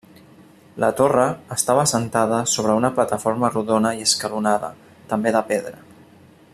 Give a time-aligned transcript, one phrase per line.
[0.83, 1.25] La Torre
[1.55, 4.71] estava assentada sobre una plataforma rodona i escalonada,
[5.13, 5.77] també de pedra.